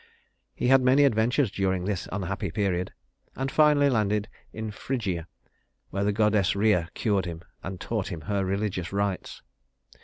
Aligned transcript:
He 0.55 0.69
had 0.69 0.81
many 0.81 1.03
adventures 1.03 1.51
during 1.51 1.85
this 1.85 2.07
unhappy 2.11 2.49
period, 2.49 2.91
and 3.35 3.51
finally 3.51 3.87
landed 3.87 4.29
in 4.51 4.71
Phrygia, 4.71 5.27
where 5.91 6.03
the 6.03 6.11
goddess 6.11 6.55
Rhea 6.55 6.89
cured 6.95 7.25
him 7.27 7.43
and 7.61 7.79
taught 7.79 8.07
him 8.11 8.21
her 8.21 8.43
religious 8.43 8.91
rites. 8.91 9.43